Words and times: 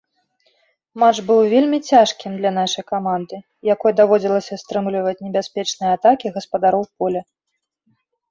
Матч 1.01 1.17
быў 1.27 1.39
вельмі 1.53 1.79
цяжкім 1.89 2.31
для 2.39 2.51
нашай 2.59 2.83
каманды, 2.93 3.35
якой 3.73 3.91
даводзілася 3.99 4.59
стрымліваць 4.63 5.15
небяспечныя 5.25 5.91
атакі 5.99 6.27
гаспадароў 6.39 6.83
поля. 7.05 7.21